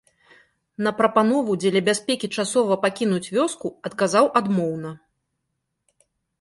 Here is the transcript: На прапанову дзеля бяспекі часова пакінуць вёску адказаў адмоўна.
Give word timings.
На 0.87 0.91
прапанову 1.01 1.51
дзеля 1.63 1.81
бяспекі 1.91 2.31
часова 2.37 2.79
пакінуць 2.87 3.31
вёску 3.37 3.67
адказаў 3.91 4.25
адмоўна. 4.43 4.89